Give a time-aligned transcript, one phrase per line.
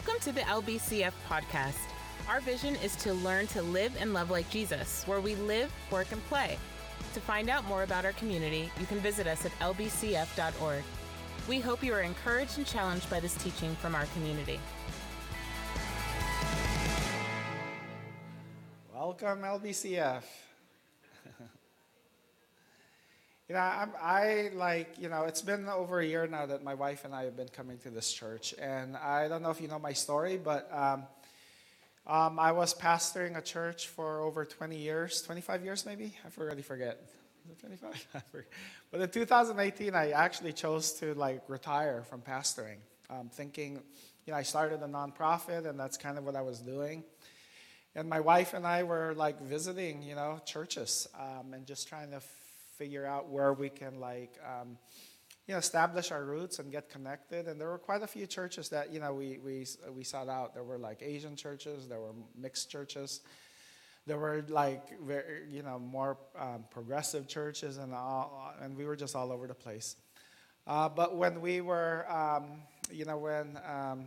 [0.00, 1.76] Welcome to the LBCF podcast.
[2.26, 6.10] Our vision is to learn to live and love like Jesus, where we live, work,
[6.10, 6.56] and play.
[7.12, 10.82] To find out more about our community, you can visit us at lbcf.org.
[11.46, 14.58] We hope you are encouraged and challenged by this teaching from our community.
[18.94, 20.22] Welcome, LBCF.
[23.50, 26.74] You know, I'm, I like, you know, it's been over a year now that my
[26.74, 28.54] wife and I have been coming to this church.
[28.60, 31.02] And I don't know if you know my story, but um,
[32.06, 36.14] um, I was pastoring a church for over 20 years, 25 years maybe?
[36.24, 37.00] I already forget.
[37.44, 38.06] Is it 25?
[38.92, 42.76] but in 2018, I actually chose to like retire from pastoring,
[43.10, 43.82] um, thinking,
[44.26, 47.02] you know, I started a nonprofit, and that's kind of what I was doing.
[47.96, 52.12] And my wife and I were like visiting, you know, churches um, and just trying
[52.12, 52.20] to
[52.80, 54.78] figure out where we can like, um,
[55.46, 57.46] you know, establish our roots and get connected.
[57.46, 60.54] And there were quite a few churches that you know we we we sought out.
[60.54, 63.20] There were like Asian churches, there were mixed churches,
[64.06, 68.96] there were like very, you know more um, progressive churches, and all, and we were
[68.96, 69.96] just all over the place.
[70.66, 72.44] Uh, but when we were, um,
[72.90, 74.06] you know, when um,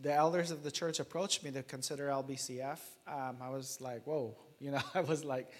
[0.00, 4.36] the elders of the church approached me to consider LBCF, um, I was like, whoa,
[4.58, 5.50] you know, I was like,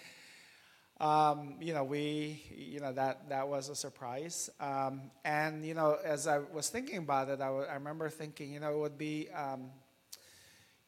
[0.99, 4.49] um, you know, we, you know, that, that was a surprise.
[4.59, 8.51] Um, and, you know, as I was thinking about it, I, w- I remember thinking,
[8.51, 9.69] you know, it would be, um,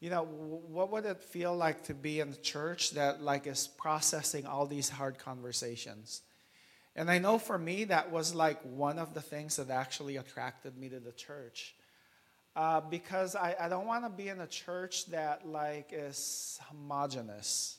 [0.00, 3.46] you know, w- what would it feel like to be in a church that, like,
[3.46, 6.22] is processing all these hard conversations?
[6.96, 10.76] And I know for me, that was like one of the things that actually attracted
[10.76, 11.74] me to the church.
[12.56, 17.76] Uh, because I, I don't want to be in a church that like is homogenous,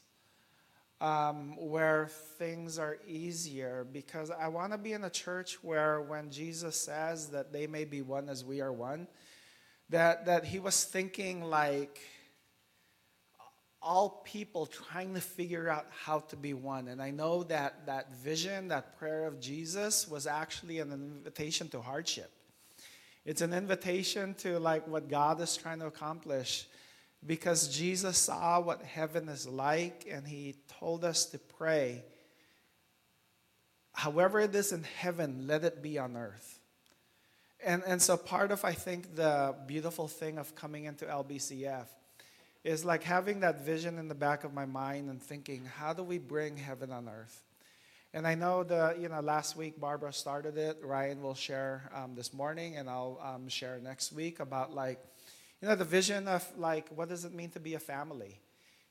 [1.02, 2.08] um, where
[2.38, 3.86] things are easier.
[3.92, 7.84] Because I want to be in a church where when Jesus says that they may
[7.84, 9.08] be one as we are one,
[9.90, 12.00] that that he was thinking like
[13.82, 16.88] all people trying to figure out how to be one.
[16.88, 21.82] And I know that that vision, that prayer of Jesus, was actually an invitation to
[21.82, 22.32] hardship.
[23.26, 26.68] It's an invitation to like what God is trying to accomplish
[27.26, 32.04] because Jesus saw what heaven is like and he told us to pray
[33.94, 36.60] however it is in heaven let it be on earth.
[37.64, 41.86] And and so part of I think the beautiful thing of coming into LBCF
[42.64, 46.04] is like having that vision in the back of my mind and thinking how do
[46.04, 47.44] we bring heaven on earth?
[48.14, 50.80] And I know the you know last week Barbara started it.
[50.84, 55.00] Ryan will share um, this morning, and I'll um, share next week about like
[55.62, 58.40] you know the vision of like what does it mean to be a family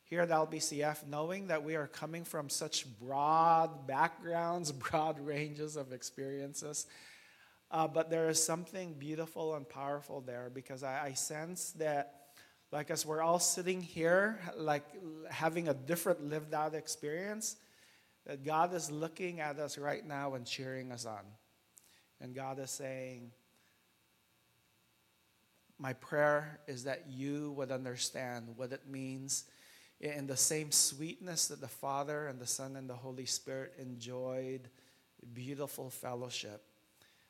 [0.05, 5.93] here at LBCF, knowing that we are coming from such broad backgrounds, broad ranges of
[5.93, 6.87] experiences.
[7.71, 12.15] Uh, but there is something beautiful and powerful there because I, I sense that
[12.73, 14.85] like as we're all sitting here, like
[15.31, 17.57] having a different lived out experience
[18.27, 21.23] that God is looking at us right now and cheering us on.
[22.21, 23.31] And God is saying,
[25.81, 29.45] My prayer is that you would understand what it means
[29.99, 34.69] in the same sweetness that the Father and the Son and the Holy Spirit enjoyed
[35.33, 36.63] beautiful fellowship.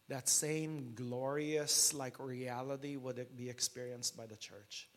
[0.08, 4.88] That same glorious like reality would be experienced by the church.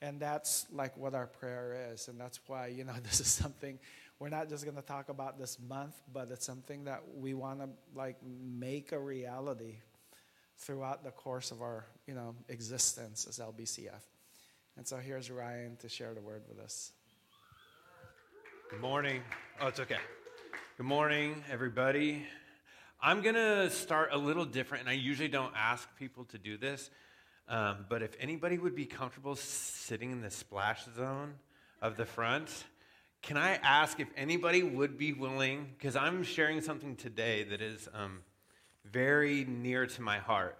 [0.00, 2.06] And that's like what our prayer is.
[2.06, 3.80] And that's why, you know, this is something
[4.20, 7.58] we're not just going to talk about this month, but it's something that we want
[7.58, 9.78] to like make a reality
[10.58, 14.02] throughout the course of our, you know, existence as LBCF.
[14.76, 16.92] And so here's Ryan to share the word with us.
[18.70, 19.22] Good morning.
[19.60, 19.96] Oh, it's okay.
[20.76, 22.26] Good morning, everybody.
[23.00, 26.58] I'm going to start a little different, and I usually don't ask people to do
[26.58, 26.90] this.
[27.48, 31.34] Um, but if anybody would be comfortable sitting in the splash zone
[31.80, 32.64] of the front,
[33.22, 35.68] can I ask if anybody would be willing?
[35.78, 38.20] Because I'm sharing something today that is um,
[38.84, 40.58] very near to my heart.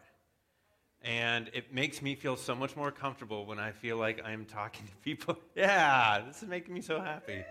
[1.03, 4.87] And it makes me feel so much more comfortable when I feel like I'm talking
[4.87, 5.39] to people.
[5.55, 7.45] yeah, this is making me so happy.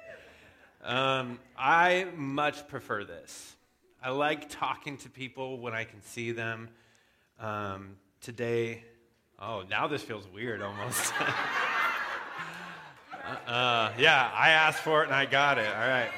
[0.84, 3.56] Um, I much prefer this.
[4.04, 6.70] I like talking to people when I can see them.
[7.40, 8.84] Um, today,
[9.40, 11.14] oh, now this feels weird almost.
[13.46, 15.68] Uh, yeah, I asked for it and I got it.
[15.68, 16.10] All right.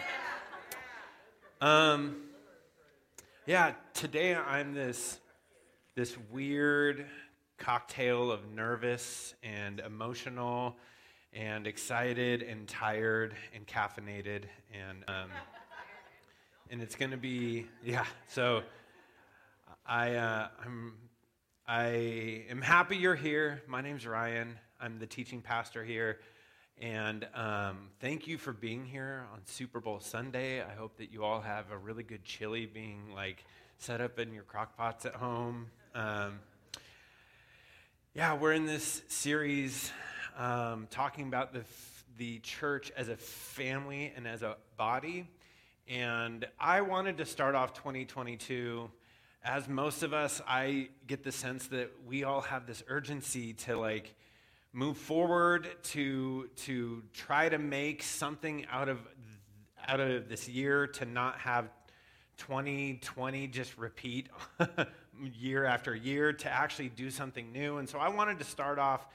[1.60, 2.18] Um,
[3.50, 5.20] yeah, today I'm this
[5.96, 7.08] this weird
[7.58, 10.78] cocktail of nervous and emotional
[11.34, 15.32] and excited and tired and caffeinated and um,
[16.70, 18.06] and it's going to be yeah.
[18.28, 18.62] So
[19.84, 20.94] I uh, I'm
[21.68, 23.64] I am happy you're here.
[23.66, 24.60] My name's Ryan.
[24.80, 26.20] I'm the teaching pastor here.
[26.82, 30.62] And um, thank you for being here on Super Bowl Sunday.
[30.62, 33.44] I hope that you all have a really good chili being like
[33.80, 35.68] set up in your crock pots at home.
[35.94, 36.40] Um,
[38.16, 39.92] yeah, we're in this series
[40.38, 41.66] um, talking about the,
[42.18, 45.28] the church as a family and as a body.
[45.86, 48.90] And I wanted to start off 2022.
[49.44, 53.78] As most of us, I get the sense that we all have this urgency to
[53.78, 54.16] like
[54.74, 59.00] move forward, to, to try to make something out of,
[59.88, 61.70] out of this year, to not have
[62.38, 64.30] 2020 just repeat
[65.34, 67.78] year after year, to actually do something new.
[67.78, 69.06] And so I wanted to start off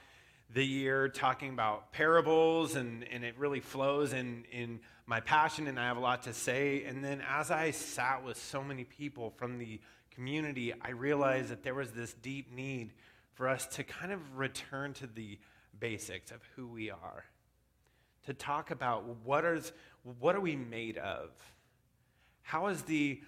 [0.53, 5.79] the year talking about parables, and, and it really flows in, in my passion, and
[5.79, 6.83] I have a lot to say.
[6.83, 9.79] And then as I sat with so many people from the
[10.11, 12.91] community, I realized that there was this deep need
[13.35, 15.37] for us to kind of return to the
[15.79, 17.25] basics of who we are,
[18.25, 19.71] to talk about what, is,
[20.19, 21.29] what are we made of?
[22.41, 23.21] How is the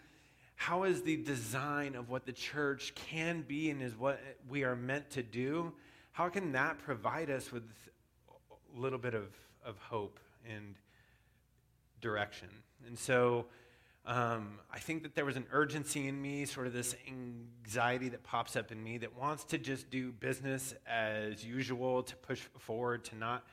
[0.59, 4.19] how is the design of what the church can be and is what
[4.50, 5.71] we are meant to do?
[6.13, 7.62] How can that provide us with
[8.27, 9.27] a little bit of,
[9.63, 10.19] of hope
[10.50, 10.74] and
[12.01, 12.50] direction?
[12.88, 13.45] And so
[14.07, 18.24] um, I think that there was an urgency in me, sort of this anxiety that
[18.24, 23.04] pops up in me that wants to just do business as usual, to push forward,
[23.06, 23.45] to not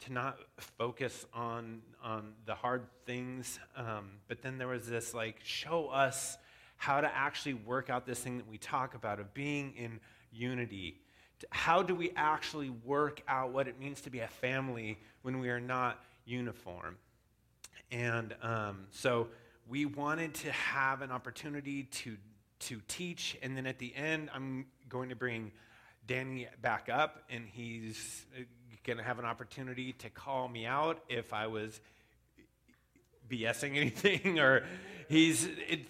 [0.00, 3.58] to not focus on on the hard things.
[3.74, 6.36] Um, but then there was this like, show us
[6.76, 9.98] how to actually work out this thing that we talk about of being in
[10.30, 11.00] unity.
[11.48, 15.48] How do we actually work out what it means to be a family when we
[15.48, 16.98] are not uniform?
[17.90, 19.28] And um, so
[19.68, 22.16] we wanted to have an opportunity to,
[22.60, 23.36] to teach.
[23.42, 25.52] And then at the end, I'm going to bring
[26.06, 28.42] Danny back up, and he's uh,
[28.84, 31.80] going to have an opportunity to call me out if I was
[33.28, 34.64] BSing anything, or
[35.08, 35.48] he's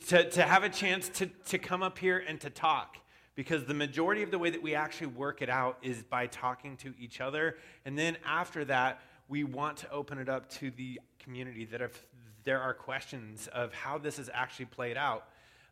[0.08, 2.96] to, to have a chance to, to come up here and to talk.
[3.34, 6.78] Because the majority of the way that we actually work it out is by talking
[6.78, 7.58] to each other.
[7.84, 12.06] And then after that, we want to open it up to the community that if
[12.46, 15.26] there are questions of how this has actually played out.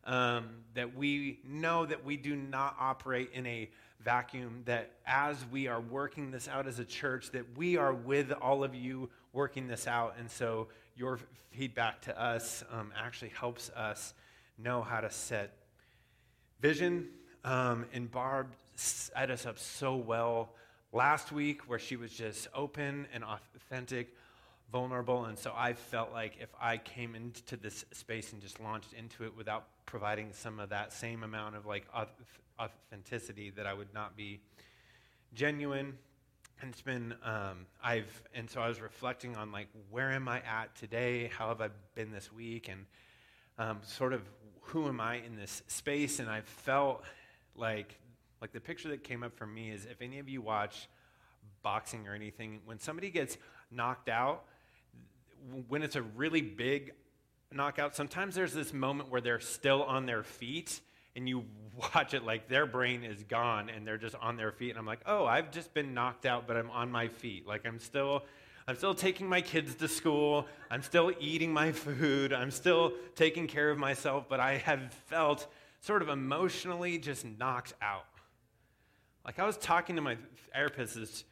[0.07, 5.67] Um, that we know that we do not operate in a vacuum, that as we
[5.67, 9.67] are working this out as a church, that we are with all of you working
[9.67, 10.17] this out.
[10.19, 11.21] And so your
[11.53, 14.13] feedback to us um, actually helps us
[14.59, 15.57] know how to set
[16.61, 17.09] vision.
[17.45, 20.51] Um, and Barb set us up so well
[20.93, 24.15] last week, where she was just open and authentic
[24.75, 25.27] vulnerable.
[25.27, 29.23] And so I felt like if I came into this space and just launched into
[29.23, 31.87] it without providing some of that same amount of like
[32.59, 34.41] authenticity, that I would not be
[35.33, 35.97] genuine.
[36.61, 40.39] And it's been, um, I've, and so I was reflecting on like, where am I
[40.39, 41.31] at today?
[41.39, 42.69] How have I been this week?
[42.69, 42.87] And
[43.59, 44.23] um, sort of
[44.61, 46.19] who am I in this space?
[46.19, 47.05] And I felt
[47.55, 47.97] like,
[48.41, 50.89] like the picture that came up for me is if any of you watch
[51.63, 53.39] boxing or anything, when somebody gets
[53.71, 54.47] knocked out,
[55.69, 56.93] when it's a really big
[57.53, 60.81] knockout, sometimes there's this moment where they're still on their feet
[61.17, 61.45] and you
[61.95, 64.87] watch it like their brain is gone and they're just on their feet and i'm
[64.87, 67.47] like oh i've just been knocked out but i'm on my feet.
[67.47, 68.23] Like i'm still
[68.69, 70.47] i'm still taking my kids to school.
[70.71, 72.33] I'm still eating my food.
[72.33, 75.47] I'm still taking care of myself but i have felt
[75.81, 78.07] sort of emotionally just knocked out.
[79.25, 80.17] Like i was talking to my
[80.53, 81.25] therapist this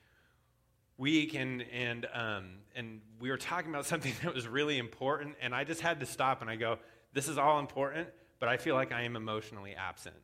[0.98, 2.44] week and and um,
[2.74, 6.06] and we were talking about something that was really important and i just had to
[6.06, 6.78] stop and i go
[7.12, 8.08] this is all important
[8.38, 10.16] but i feel like i am emotionally absent.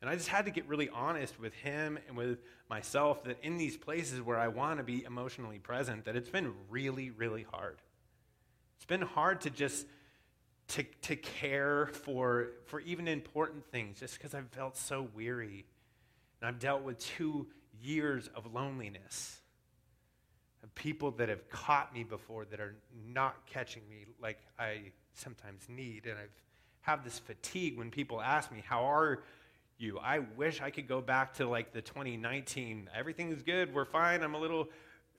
[0.00, 2.38] And i just had to get really honest with him and with
[2.68, 6.52] myself that in these places where i want to be emotionally present that it's been
[6.68, 7.80] really really hard.
[8.76, 9.86] It's been hard to just
[10.68, 15.64] to, to care for for even important things just because i've felt so weary.
[16.40, 17.46] And i've dealt with two
[17.84, 19.40] years of loneliness.
[20.62, 22.74] Of people that have caught me before that are
[23.06, 26.06] not catching me like I sometimes need.
[26.06, 26.30] And I've
[26.84, 29.22] have this fatigue when people ask me, How are
[29.78, 29.98] you?
[29.98, 32.90] I wish I could go back to like the 2019.
[32.94, 33.74] Everything is good.
[33.74, 34.22] We're fine.
[34.22, 34.68] I'm a little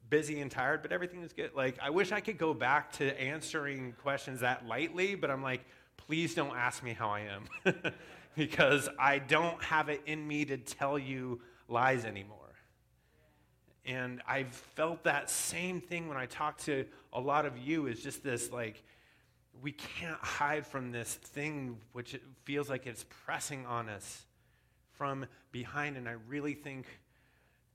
[0.09, 1.51] busy and tired, but everything is good.
[1.55, 5.65] Like, I wish I could go back to answering questions that lightly, but I'm like,
[5.97, 7.73] please don't ask me how I am
[8.35, 12.37] because I don't have it in me to tell you lies anymore.
[13.85, 18.01] And I've felt that same thing when I talk to a lot of you is
[18.01, 18.83] just this like,
[19.61, 24.25] we can't hide from this thing which feels like it's pressing on us
[24.93, 25.97] from behind.
[25.97, 26.87] And I really think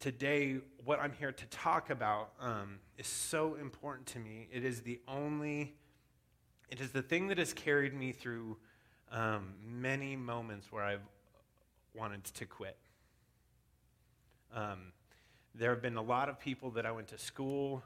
[0.00, 4.48] today, what I'm here to talk about um, is so important to me.
[4.52, 5.74] It is the only,
[6.68, 8.56] it is the thing that has carried me through
[9.12, 11.06] um, many moments where I've
[11.94, 12.76] wanted to quit.
[14.54, 14.92] Um,
[15.54, 17.82] there have been a lot of people that I went to school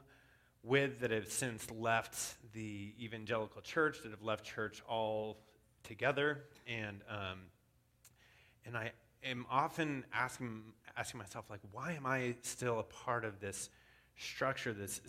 [0.63, 5.37] with that have since left the evangelical church, that have left church all
[5.83, 6.43] together.
[6.67, 7.39] And, um,
[8.65, 8.91] and I
[9.23, 10.63] am often asking,
[10.97, 13.69] asking myself, like, why am I still a part of this
[14.17, 15.01] structure, this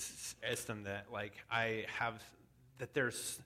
[0.43, 2.23] system that, like, I have,
[2.79, 3.41] that there's,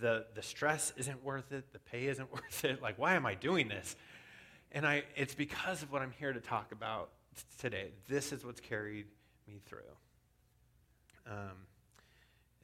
[0.00, 2.82] the, the stress isn't worth it, the pay isn't worth it.
[2.82, 3.96] Like, why am I doing this?
[4.72, 7.10] And I, it's because of what I'm here to talk about
[7.58, 7.90] today.
[8.08, 9.06] This is what's carried
[9.46, 9.80] me through.
[11.26, 11.66] Um,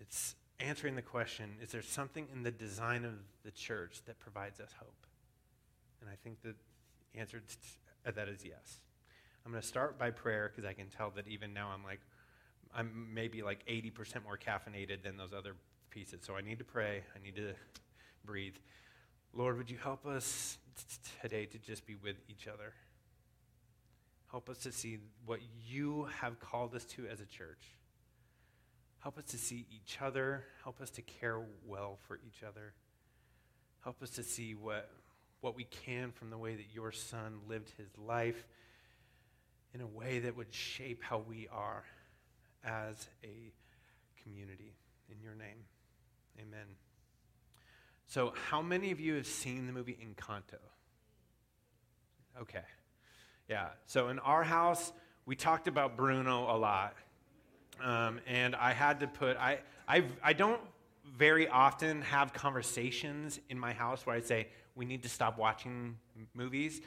[0.00, 3.14] it's answering the question is there something in the design of
[3.45, 5.07] the church that provides us hope?
[6.00, 6.55] And I think the
[7.19, 8.81] answer to that is yes.
[9.45, 12.00] I'm going to start by prayer because I can tell that even now I'm like,
[12.75, 15.55] I'm maybe like 80% more caffeinated than those other
[15.91, 16.21] pieces.
[16.23, 17.02] So I need to pray.
[17.14, 17.52] I need to
[18.25, 18.55] breathe.
[19.35, 20.59] Lord, would you help us
[21.21, 22.73] today to just be with each other?
[24.33, 27.77] Help us to see what you have called us to as a church.
[29.01, 30.45] Help us to see each other.
[30.65, 32.73] Help us to care well for each other.
[33.85, 34.89] Help us to see what,
[35.43, 38.47] what we can from the way that your son lived his life
[39.75, 41.85] in a way that would shape how we are
[42.65, 43.53] as a
[44.23, 44.73] community.
[45.11, 45.67] In your name,
[46.39, 46.67] amen.
[48.07, 50.59] So, how many of you have seen the movie Encanto?
[52.41, 52.62] Okay.
[53.49, 53.69] Yeah.
[53.87, 54.93] So, in our house,
[55.27, 56.95] we talked about Bruno a lot.
[57.83, 59.59] Um, and I had to put, I,
[59.89, 60.61] I, I don't
[61.17, 65.97] very often have conversations in my house where I say, we need to stop watching
[66.35, 66.81] movies.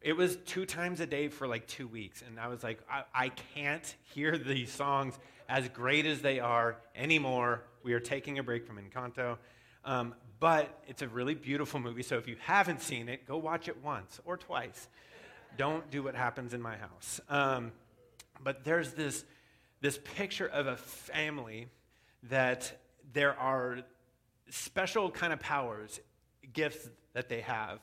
[0.00, 2.22] It was two times a day for like two weeks.
[2.26, 6.76] And I was like, I, I can't hear these songs as great as they are
[6.94, 7.64] anymore.
[7.82, 9.38] We are taking a break from Encanto.
[9.84, 12.02] Um, but it's a really beautiful movie.
[12.02, 14.88] So if you haven't seen it, go watch it once or twice.
[15.56, 17.20] Don't do what happens in my house.
[17.28, 17.72] Um,
[18.42, 19.24] but there's this
[19.80, 21.68] this picture of a family
[22.24, 22.72] that
[23.12, 23.78] there are
[24.50, 26.00] special kind of powers,
[26.52, 27.78] gifts that they have,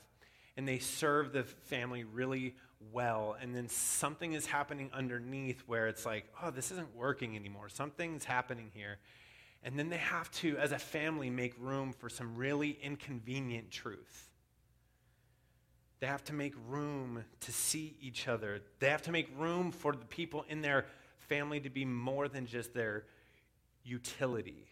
[0.56, 2.54] and they serve the family really
[2.92, 3.36] well.
[3.40, 7.68] And then something is happening underneath where it's like, oh, this isn't working anymore.
[7.68, 8.98] Something's happening here.
[9.62, 14.28] And then they have to, as a family, make room for some really inconvenient truth.
[16.00, 18.60] They have to make room to see each other.
[18.80, 20.86] They have to make room for the people in their
[21.18, 23.04] family to be more than just their
[23.82, 24.66] utility.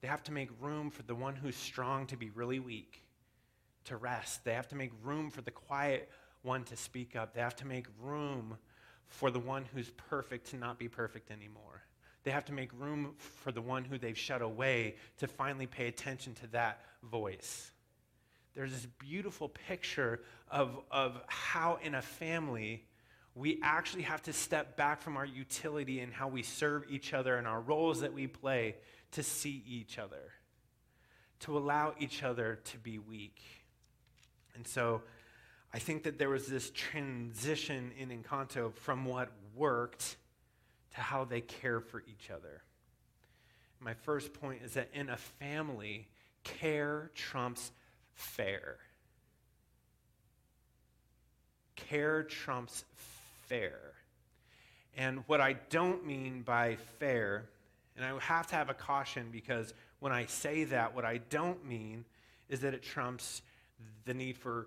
[0.00, 3.02] They have to make room for the one who's strong to be really weak,
[3.84, 4.44] to rest.
[4.44, 6.08] They have to make room for the quiet
[6.42, 7.34] one to speak up.
[7.34, 8.56] They have to make room
[9.06, 11.82] for the one who's perfect to not be perfect anymore.
[12.24, 15.88] They have to make room for the one who they've shut away to finally pay
[15.88, 17.70] attention to that voice.
[18.58, 20.18] There's this beautiful picture
[20.50, 22.84] of, of how in a family
[23.36, 27.36] we actually have to step back from our utility and how we serve each other
[27.36, 28.74] and our roles that we play
[29.12, 30.32] to see each other,
[31.38, 33.40] to allow each other to be weak.
[34.56, 35.02] And so
[35.72, 40.16] I think that there was this transition in Encanto from what worked
[40.96, 42.62] to how they care for each other.
[43.78, 46.08] My first point is that in a family,
[46.42, 47.70] care trumps
[48.18, 48.76] fair.
[51.76, 52.84] Care trumps
[53.46, 53.78] fair.
[54.96, 57.44] And what I don't mean by fair,
[57.96, 61.64] and I have to have a caution because when I say that, what I don't
[61.64, 62.04] mean
[62.48, 63.42] is that it trumps
[64.04, 64.66] the need for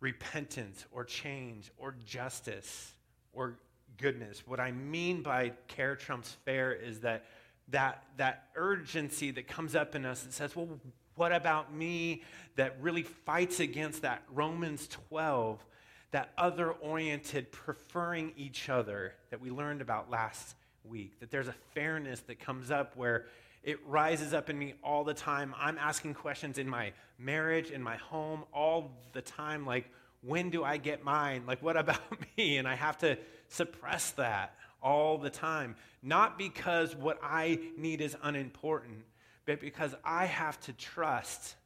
[0.00, 2.92] repentance or change or justice
[3.32, 3.56] or
[3.96, 4.42] goodness.
[4.46, 7.24] What I mean by care trumps fair is that
[7.68, 10.68] that, that urgency that comes up in us that says, well,
[11.16, 12.22] what about me?
[12.56, 15.64] That really fights against that Romans 12
[16.12, 20.54] that other oriented, preferring each other that we learned about last
[20.84, 21.18] week.
[21.20, 23.26] That there's a fairness that comes up where
[23.62, 25.54] it rises up in me all the time.
[25.58, 29.90] I'm asking questions in my marriage, in my home, all the time like,
[30.20, 31.44] when do I get mine?
[31.46, 32.00] Like, what about
[32.36, 32.58] me?
[32.58, 35.76] And I have to suppress that all the time.
[36.02, 39.04] Not because what I need is unimportant,
[39.44, 41.56] but because I have to trust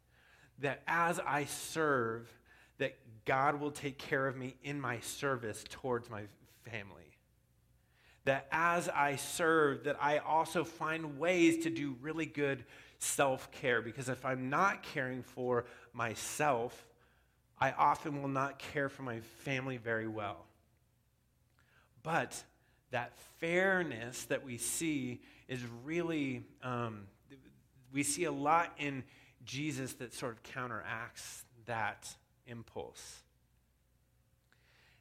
[0.60, 2.28] that as I serve,
[2.78, 6.22] that God will take care of me in my service towards my
[6.70, 7.02] family.
[8.24, 12.64] That as I serve, that I also find ways to do really good
[12.98, 13.82] self care.
[13.82, 16.86] Because if I'm not caring for myself,
[17.58, 20.46] I often will not care for my family very well.
[22.02, 22.42] But
[22.90, 27.06] that fairness that we see is really, um,
[27.92, 29.04] we see a lot in
[29.44, 32.14] Jesus that sort of counteracts that
[32.46, 33.22] impulse.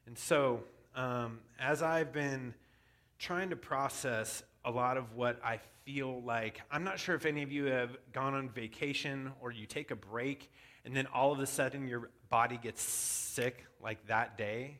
[0.06, 0.62] And so,
[0.94, 2.54] um, as I've been
[3.18, 7.42] trying to process a lot of what I feel like, I'm not sure if any
[7.42, 10.50] of you have gone on vacation or you take a break
[10.84, 14.78] and then all of a sudden your body gets sick like that day.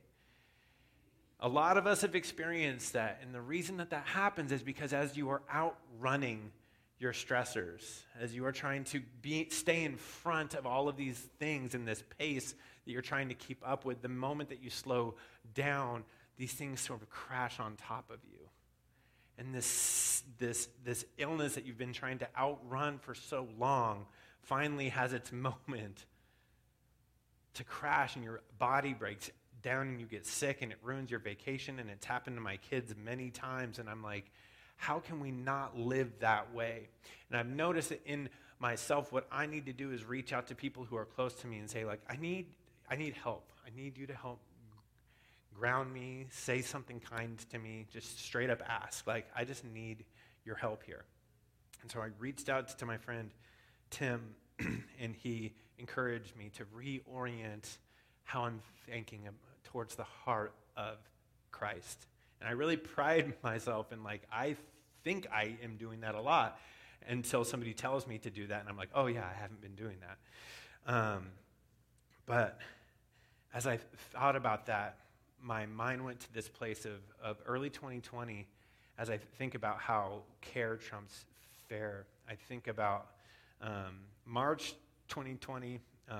[1.41, 3.21] A lot of us have experienced that.
[3.23, 6.53] And the reason that that happens is because as you are out running
[6.99, 11.19] your stressors, as you are trying to be, stay in front of all of these
[11.38, 14.71] things in this pace that you're trying to keep up with, the moment that you
[14.71, 15.15] slow
[15.55, 16.05] down,
[16.38, 18.38] these things sort of crash on top of you.
[19.38, 24.07] And this, this, this illness that you've been trying to outrun for so long
[24.41, 26.07] finally has its moment
[27.55, 29.31] to crash and your body breaks
[29.62, 31.79] down and you get sick and it ruins your vacation.
[31.79, 33.79] And it's happened to my kids many times.
[33.79, 34.31] And I'm like,
[34.76, 36.88] how can we not live that way?
[37.30, 38.28] And I've noticed that in
[38.59, 41.47] myself, what I need to do is reach out to people who are close to
[41.47, 42.47] me and say, like, I need,
[42.90, 43.50] I need help.
[43.66, 44.40] I need you to help
[45.54, 49.06] ground me, say something kind to me, just straight up ask.
[49.06, 50.04] Like, I just need
[50.45, 51.04] your help here.
[51.83, 53.30] And so I reached out to my friend
[53.90, 57.78] Tim, and he encouraged me to reorient
[58.25, 59.28] how I'm thinking
[59.64, 60.97] towards the heart of
[61.52, 62.06] Christ.
[62.40, 64.57] And I really pride myself in, like, I
[65.05, 66.59] think I am doing that a lot
[67.09, 69.75] until somebody tells me to do that, and I'm like, oh, yeah, I haven't been
[69.75, 70.93] doing that.
[70.93, 71.28] Um,
[72.26, 72.59] but
[73.55, 73.78] as I
[74.12, 74.99] thought about that,
[75.40, 78.47] my mind went to this place of, of early 2020
[78.99, 81.25] as I think about how care trumps
[81.69, 82.07] fair.
[82.28, 83.07] I think about
[83.62, 84.75] um, March
[85.09, 85.81] 2020.
[86.11, 86.19] Um,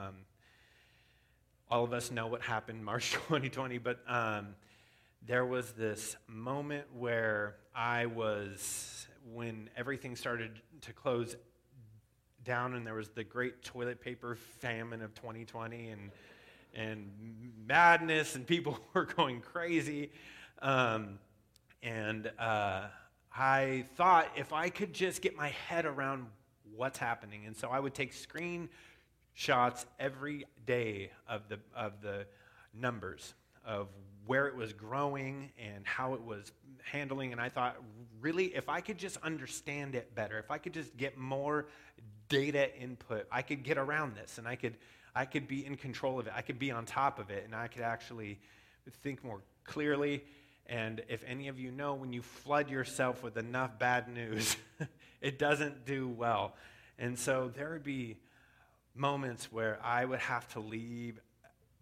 [1.71, 4.55] all of us know what happened March 2020, but um,
[5.27, 11.37] there was this moment where I was, when everything started to close
[12.45, 16.11] down, and there was the great toilet paper famine of 2020, and
[16.75, 17.11] and
[17.67, 20.13] madness, and people were going crazy.
[20.63, 21.19] Um,
[21.83, 22.83] and uh,
[23.35, 26.27] I thought if I could just get my head around
[26.75, 32.27] what's happening, and so I would take screenshots every day of the of the
[32.73, 33.35] numbers
[33.67, 33.89] of
[34.27, 36.53] where it was growing and how it was
[36.83, 37.33] handling.
[37.33, 37.77] And I thought,
[38.21, 41.67] really, if I could just understand it better, if I could just get more
[42.29, 44.77] data input, I could get around this and I could
[45.17, 46.35] I could be in control of it.
[46.37, 48.39] I could be on top of it, and I could actually
[49.03, 50.23] think more clearly.
[50.67, 54.59] And if any of you know, when you flood yourself with enough bad news,
[55.23, 56.55] it doesn't do well.
[56.99, 58.19] And so there would be
[58.95, 61.19] moments where I would have to leave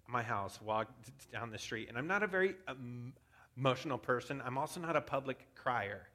[0.07, 0.88] my house, walk
[1.33, 1.88] down the street.
[1.88, 3.12] And I'm not a very um,
[3.57, 4.43] emotional person.
[4.45, 6.09] I'm also not a public crier.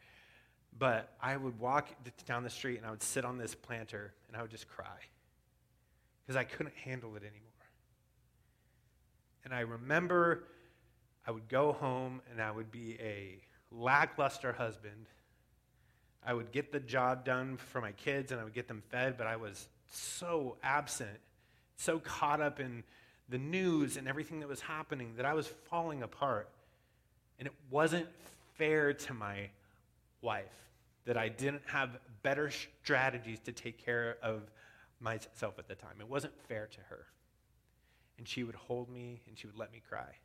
[0.78, 1.90] But I would walk
[2.26, 4.86] down the street and I would sit on this planter and I would just cry
[6.22, 7.50] because I couldn't handle it anymore.
[9.44, 10.44] And I remember
[11.26, 15.08] I would go home and I would be a lackluster husband.
[16.26, 19.18] I would get the job done for my kids and I would get them fed,
[19.18, 21.20] but I was so absent,
[21.78, 22.84] so caught up in
[23.30, 26.50] the news and everything that was happening that I was falling apart.
[27.38, 28.08] And it wasn't
[28.58, 29.50] fair to my
[30.22, 30.46] wife
[31.06, 34.42] that I didn't have better strategies to take care of
[35.00, 35.96] myself at the time.
[36.00, 37.06] It wasn't fair to her.
[38.18, 40.16] And she would hold me and she would let me cry.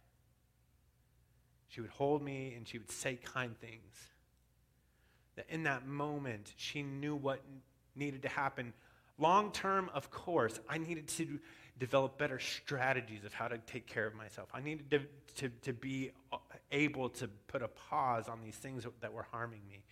[1.68, 3.94] She would hold me and she would say kind things.
[5.36, 7.40] That in that moment, she knew what
[7.94, 8.72] needed to happen.
[9.18, 11.38] Long term, of course, I needed to
[11.78, 14.48] develop better strategies of how to take care of myself.
[14.54, 15.00] I needed to,
[15.36, 16.12] to, to be
[16.70, 19.84] able to put a pause on these things that were harming me.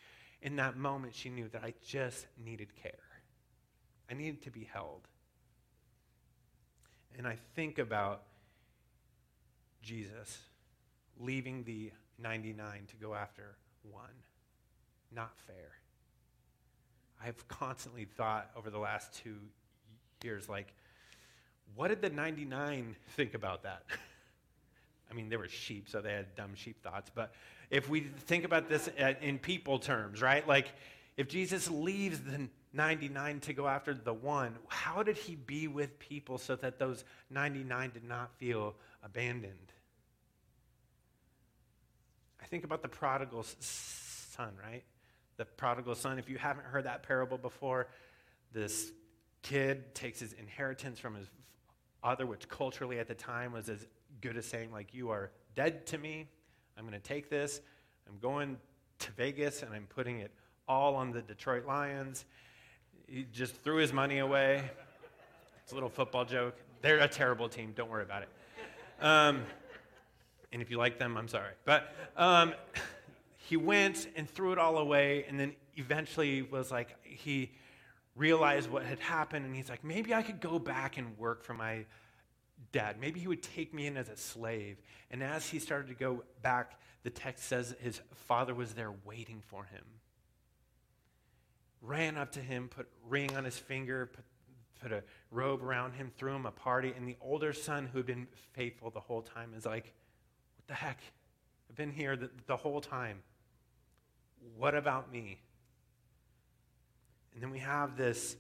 [0.43, 2.93] In that moment, she knew that I just needed care.
[4.11, 5.09] I needed to be held.
[7.17, 8.23] And I think about
[9.83, 10.39] Jesus
[11.19, 13.57] leaving the 99 to go after
[13.91, 14.11] one.
[15.15, 15.73] Not fair.
[17.25, 19.37] I've constantly thought over the last two
[20.25, 20.75] years, like,
[21.75, 23.85] what did the 99 think about that?
[25.11, 27.11] I mean, they were sheep, so they had dumb sheep thoughts.
[27.15, 27.35] But
[27.71, 30.47] if we think about this uh, in people terms, right?
[30.47, 30.73] Like,
[31.17, 35.99] if Jesus leaves the 99 to go after the one, how did he be with
[35.99, 39.73] people so that those 99 did not feel abandoned?
[42.43, 44.83] I think about the prodigal son, right?
[45.37, 47.89] The prodigal son, if you haven't heard that parable before,
[48.53, 48.93] this
[49.43, 51.27] kid takes his inheritance from his
[52.03, 53.87] father, which culturally at the time was as
[54.21, 56.27] good as saying, like, you are dead to me.
[56.77, 57.61] I'm going to take this.
[58.09, 58.59] I'm going
[58.99, 60.33] to Vegas and I'm putting it
[60.69, 62.25] all on the Detroit Lions.
[63.07, 64.63] He just threw his money away.
[65.63, 66.57] It's a little football joke.
[66.81, 67.73] They're a terrible team.
[67.77, 68.29] Don't worry about it.
[69.01, 69.43] Um,
[70.53, 71.53] and if you like them, I'm sorry.
[71.65, 72.55] But um,
[73.37, 77.53] he went and threw it all away, and then eventually was like, he
[78.15, 81.55] realized what had happened, and he's like, maybe I could go back and work for
[81.55, 81.87] my
[82.71, 83.01] dad.
[83.01, 84.77] Maybe he would take me in as a slave.
[85.11, 89.43] And as he started to go back, the text says his father was there waiting
[89.47, 89.85] for him.
[91.81, 94.25] Ran up to him, put ring on his finger, put,
[94.81, 96.93] put a robe around him, threw him a party.
[96.97, 99.93] And the older son, who had been faithful the whole time, is like,
[100.57, 101.01] What the heck?
[101.69, 103.19] I've been here the, the whole time.
[104.57, 105.41] What about me?
[107.35, 108.37] And then we have this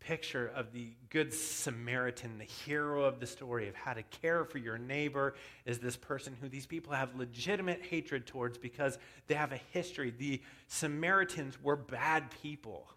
[0.00, 4.58] picture of the Good Samaritan, the hero of the story of how to care for
[4.58, 9.52] your neighbor, is this person who these people have legitimate hatred towards because they have
[9.52, 10.12] a history.
[10.16, 12.88] The Samaritans were bad people,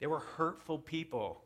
[0.00, 1.42] they were hurtful people.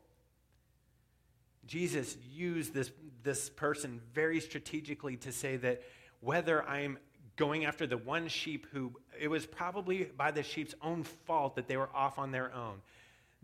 [1.65, 5.83] Jesus used this, this person very strategically to say that
[6.19, 6.97] whether I'm
[7.39, 11.67] going after the one sheep who it was probably by the sheep's own fault that
[11.67, 12.79] they were off on their own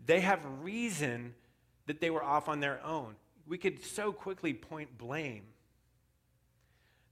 [0.04, 1.34] they have reason
[1.86, 3.14] that they were off on their own.
[3.46, 5.44] We could so quickly point blame.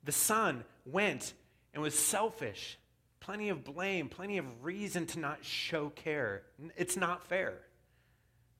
[0.04, 1.32] The son went
[1.72, 2.78] and was selfish.
[3.20, 6.42] Plenty of blame, plenty of reason to not show care.
[6.76, 7.54] It's not fair.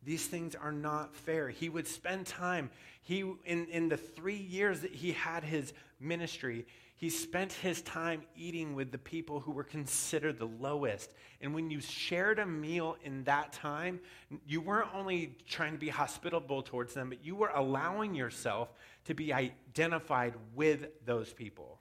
[0.02, 1.48] These things are not fair.
[1.48, 2.70] He would spend time.
[3.02, 8.22] He in, in the three years that he had his ministry, he spent his time
[8.36, 11.12] eating with the people who were considered the lowest.
[11.40, 14.00] And when you shared a meal in that time,
[14.46, 18.72] you weren't only trying to be hospitable towards them, but you were allowing yourself
[19.06, 21.80] to be identified with those people.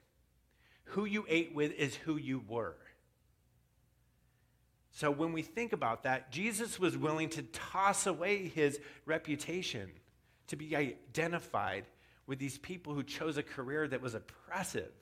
[0.86, 2.76] Who you ate with is who you were.
[4.90, 9.90] So when we think about that, Jesus was willing to toss away his reputation
[10.48, 11.84] to be identified
[12.26, 14.92] with these people who chose a career that was oppressive,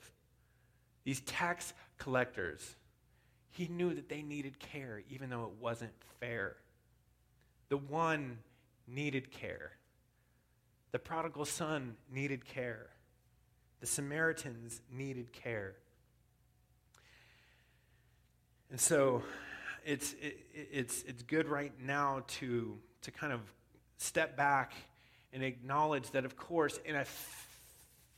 [1.03, 2.75] these tax collectors.
[3.51, 6.55] He knew that they needed care, even though it wasn't fair.
[7.69, 8.39] The one
[8.87, 9.71] needed care.
[10.91, 12.89] The prodigal son needed care.
[13.79, 15.75] The Samaritans needed care.
[18.69, 19.23] And so
[19.85, 23.41] it's, it, it's, it's good right now to, to kind of
[23.97, 24.73] step back
[25.33, 27.05] and acknowledge that, of course, in a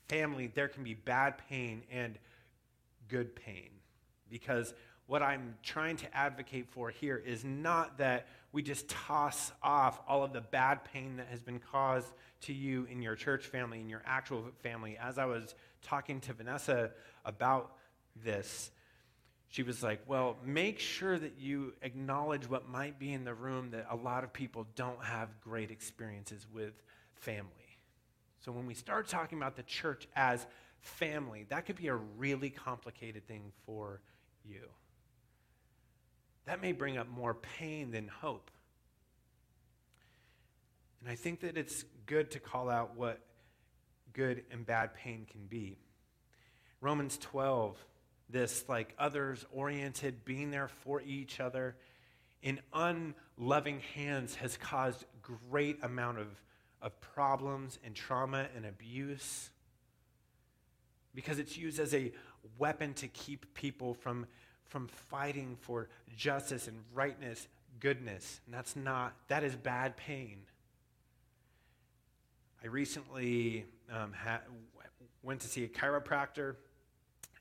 [0.07, 2.17] family, there can be bad pain and
[3.07, 3.69] good pain.
[4.29, 4.73] Because
[5.07, 10.23] what I'm trying to advocate for here is not that we just toss off all
[10.23, 13.89] of the bad pain that has been caused to you in your church family, in
[13.89, 14.97] your actual family.
[14.97, 16.91] As I was talking to Vanessa
[17.23, 17.75] about
[18.23, 18.71] this,
[19.49, 23.71] she was like, Well, make sure that you acknowledge what might be in the room
[23.71, 26.81] that a lot of people don't have great experiences with
[27.25, 27.51] family.
[28.39, 30.45] So when we start talking about the church as
[30.79, 34.01] family, that could be a really complicated thing for
[34.43, 34.61] you.
[36.45, 38.51] That may bring up more pain than hope.
[41.01, 43.19] And I think that it's good to call out what
[44.13, 45.79] good and bad pain can be.
[46.81, 47.77] Romans 12,
[48.29, 51.75] this like others oriented, being there for each other
[52.45, 56.27] in unloving hands has caused great amount of
[56.85, 59.49] of problems and trauma and abuse
[61.15, 62.11] because it's used as a
[62.59, 64.27] weapon to keep people from,
[64.65, 67.47] from fighting for justice and rightness,
[67.79, 68.39] goodness.
[68.45, 70.37] And that's not, that is bad pain.
[72.63, 74.41] I recently um, ha-
[75.23, 76.55] went to see a chiropractor,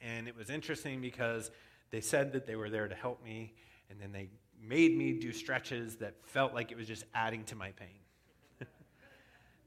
[0.01, 1.51] and it was interesting because
[1.91, 3.53] they said that they were there to help me,
[3.91, 4.29] and then they
[4.63, 8.04] made me do stretches that felt like it was just adding to my pain.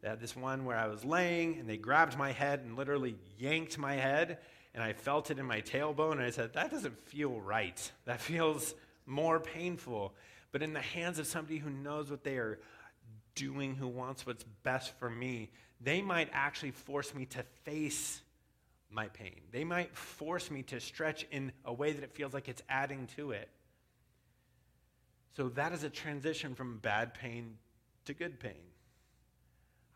[0.08, 3.78] Had this one where I was laying and they grabbed my head and literally yanked
[3.78, 4.40] my head,
[4.74, 7.92] and I felt it in my tailbone, and I said, That doesn't feel right.
[8.06, 8.74] That feels
[9.06, 10.14] more painful.
[10.52, 12.60] But in the hands of somebody who knows what they are
[13.36, 18.22] doing, who wants what's best for me, they might actually force me to face
[18.90, 19.42] my pain.
[19.52, 23.08] They might force me to stretch in a way that it feels like it's adding
[23.16, 23.50] to it.
[25.36, 27.58] So that is a transition from bad pain
[28.06, 28.64] to good pain.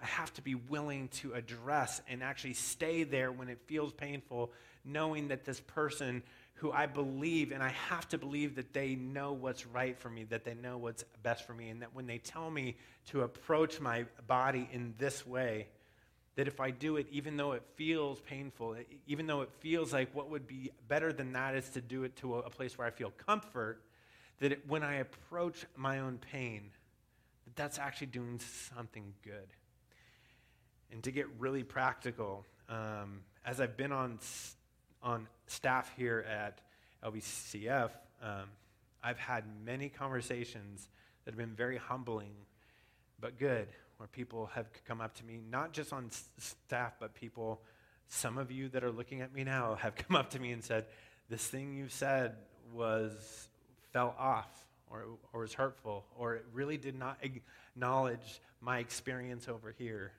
[0.01, 4.51] I have to be willing to address and actually stay there when it feels painful,
[4.83, 6.23] knowing that this person
[6.55, 10.25] who I believe, and I have to believe that they know what's right for me,
[10.25, 13.79] that they know what's best for me, and that when they tell me to approach
[13.79, 15.67] my body in this way,
[16.35, 20.15] That if I do it, even though it feels painful, even though it feels like
[20.15, 22.91] what would be better than that is to do it to a, place where I
[22.91, 23.83] feel comfort,
[24.39, 26.71] that it, when I approach my own pain,
[27.45, 28.39] that that's actually doing
[28.73, 29.47] something good.
[30.91, 34.19] And to get really practical, um, as I've been on,
[35.01, 36.59] on staff here at
[37.03, 38.49] LBCF, um,
[39.03, 40.87] I've had many conversations
[41.23, 42.33] that have been very humbling
[43.19, 47.61] but good, where people have come up to me, not just on staff, but people,
[48.07, 50.63] some of you that are looking at me now, have come up to me and
[50.63, 50.85] said,
[51.29, 52.35] This thing you said
[52.73, 53.47] was,
[53.93, 59.73] fell off, or, or was hurtful, or it really did not acknowledge my experience over
[59.77, 60.11] here.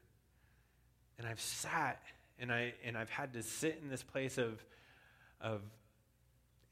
[1.22, 2.02] And I've sat
[2.40, 4.64] and, I, and I've had to sit in this place of,
[5.40, 5.60] of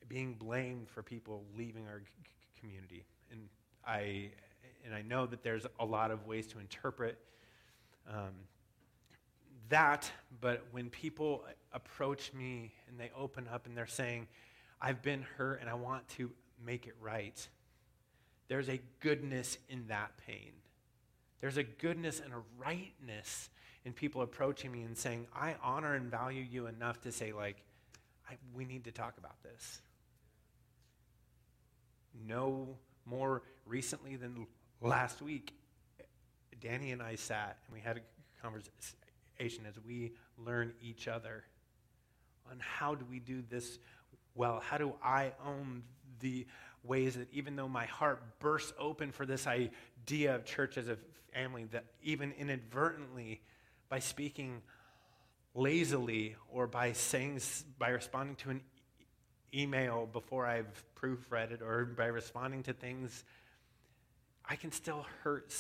[0.09, 2.03] being blamed for people leaving our
[2.59, 3.05] community.
[3.31, 3.43] And
[3.87, 4.31] I,
[4.85, 7.17] and I know that there's a lot of ways to interpret
[8.09, 8.33] um,
[9.69, 10.11] that,
[10.41, 14.27] but when people approach me and they open up and they're saying,
[14.83, 16.29] I've been hurt and I want to
[16.67, 17.49] make it right,
[18.49, 20.51] there's a goodness in that pain.
[21.41, 23.49] There's a goodness and a rightness
[23.85, 27.57] in people approaching me and saying, I honor and value you enough to say, like,
[28.55, 29.83] we need to talk about this.
[32.27, 34.47] No more recently than
[34.81, 35.53] last week,
[36.61, 38.01] Danny and I sat and we had a
[38.43, 41.45] conversation as we learn each other
[42.51, 43.79] on how do we do this
[44.35, 44.61] well?
[44.61, 45.83] How do I own
[46.21, 46.47] the
[46.85, 50.97] ways that even though my heart bursts open for this idea of church as a
[51.33, 53.41] family, that even inadvertently
[53.91, 54.63] by speaking
[55.55, 57.41] lazily or by saying
[57.79, 58.61] by responding to an
[59.53, 63.25] email before I've proofread it or by responding to things,
[64.49, 65.53] I can still hurt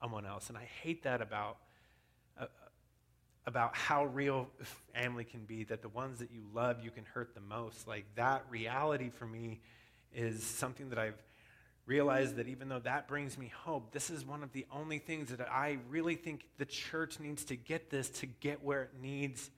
[0.00, 0.50] someone else.
[0.50, 1.56] And I hate that about,
[2.38, 2.46] uh,
[3.46, 4.48] about how real
[4.92, 7.88] family can be, that the ones that you love, you can hurt the most.
[7.88, 9.60] Like that reality for me
[10.14, 11.22] is something that I've
[11.86, 15.30] realized that even though that brings me hope, this is one of the only things
[15.30, 19.50] that I really think the church needs to get this to get where it needs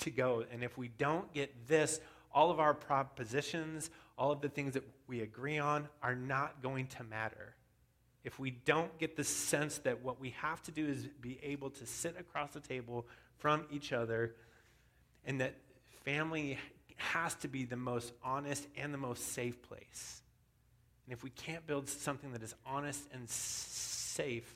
[0.00, 0.44] to go.
[0.52, 2.00] And if we don't get this,
[2.32, 6.88] all of our propositions, all of the things that we agree on are not going
[6.88, 7.54] to matter.
[8.22, 11.70] If we don't get the sense that what we have to do is be able
[11.70, 13.06] to sit across the table
[13.38, 14.34] from each other
[15.24, 15.54] and that
[16.04, 16.58] family
[16.96, 20.22] has to be the most honest and the most safe place.
[21.06, 24.54] And if we can't build something that is honest and safe,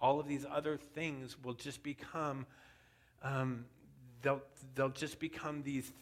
[0.00, 2.46] all of these other things will just become,
[3.22, 3.64] um,
[4.22, 4.42] they'll,
[4.74, 5.92] they'll just become these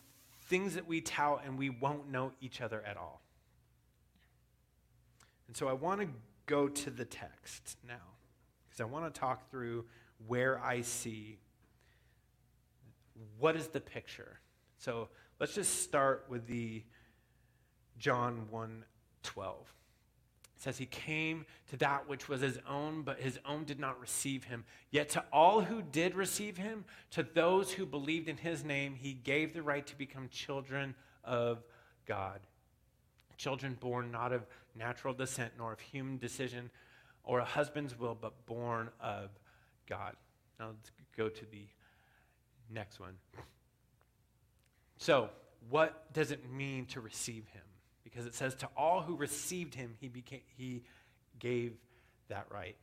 [0.47, 3.21] things that we tout and we won't know each other at all.
[5.47, 6.09] And so I want to
[6.47, 7.95] go to the text now
[8.69, 9.85] because I want to talk through
[10.27, 11.39] where I see
[13.39, 14.41] what is the picture.
[14.79, 16.83] So let's just start with the
[17.99, 18.85] John 1
[19.25, 19.75] 12.
[20.57, 24.01] It says, He came to that which was his own, but his own did not
[24.01, 24.65] receive him.
[24.91, 29.13] Yet to all who did receive him, to those who believed in his name, he
[29.13, 31.65] gave the right to become children of
[32.07, 32.41] God.
[33.37, 36.71] Children born not of natural descent, nor of human decision,
[37.25, 39.31] or a husband's will, but born of
[39.89, 40.15] God.
[40.61, 41.67] Now let's go to the
[42.71, 43.15] next one.
[44.99, 45.31] So,
[45.71, 47.63] what does it mean to receive him?
[48.15, 50.83] Because it says, To all who received him, he, became, he
[51.39, 51.73] gave
[52.29, 52.77] that right.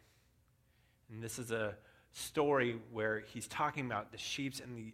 [1.10, 1.76] And this is a
[2.12, 4.94] story where he's talking about the sheep and the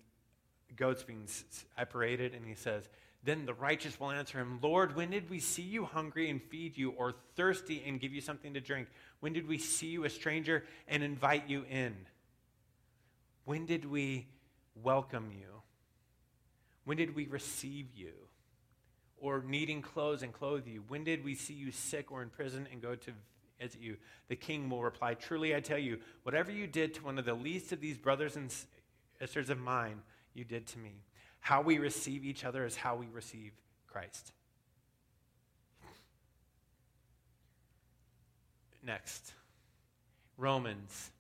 [0.76, 1.28] goats being
[1.76, 2.88] separated, and he says,
[3.24, 6.78] Then the righteous will answer him, Lord, when did we see you hungry and feed
[6.78, 8.90] you, or thirsty and give you something to drink?
[9.22, 11.96] When did we see you a stranger and invite you in?
[13.46, 14.28] When did we
[14.84, 15.48] welcome you?
[16.86, 18.14] When did we receive you?
[19.20, 20.84] Or needing clothes and clothe you?
[20.88, 23.12] When did we see you sick or in prison and go to
[23.60, 23.98] visit you?
[24.28, 27.34] The king will reply, Truly I tell you, whatever you did to one of the
[27.34, 28.54] least of these brothers and
[29.20, 30.02] sisters of mine,
[30.34, 30.94] you did to me.
[31.40, 33.52] How we receive each other is how we receive
[33.88, 34.32] Christ.
[38.84, 39.34] Next,
[40.38, 41.12] Romans.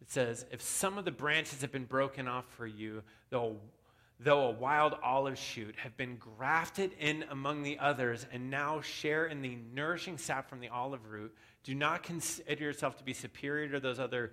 [0.00, 3.56] It says, If some of the branches have been broken off for you, though
[4.18, 9.26] though a wild olive shoot, have been grafted in among the others and now share
[9.26, 11.34] in the nourishing sap from the olive root.
[11.64, 14.32] Do not consider yourself to be superior to those other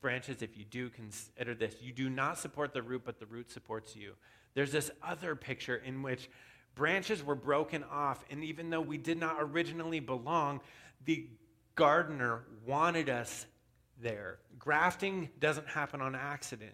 [0.00, 0.42] branches.
[0.42, 1.76] If you do, consider this.
[1.80, 4.14] You do not support the root, but the root supports you.
[4.54, 6.30] There's this other picture in which
[6.74, 10.60] branches were broken off, and even though we did not originally belong,
[11.04, 11.28] the
[11.74, 13.46] gardener wanted us
[14.00, 14.38] there.
[14.58, 16.72] Grafting doesn't happen on accident.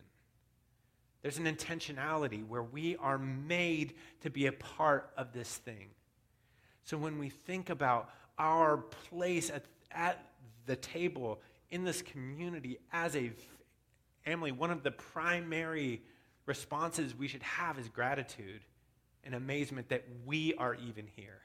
[1.28, 5.90] There's an intentionality where we are made to be a part of this thing.
[6.84, 10.24] So when we think about our place at, at
[10.64, 13.30] the table in this community as a
[14.24, 16.00] family, one of the primary
[16.46, 18.62] responses we should have is gratitude
[19.22, 21.42] and amazement that we are even here.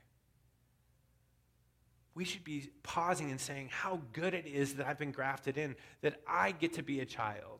[2.15, 5.76] We should be pausing and saying how good it is that I've been grafted in,
[6.00, 7.60] that I get to be a child.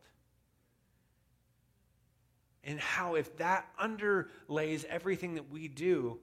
[2.64, 6.18] And how, if that underlays everything that we do,